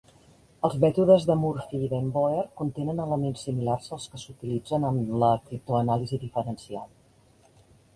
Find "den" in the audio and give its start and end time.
1.91-2.07